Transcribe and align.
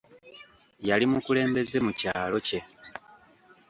Yali 0.87 1.05
mukulembeze 1.11 1.77
mu 1.85 1.91
kyalo 1.99 2.37
kye. 2.47 2.59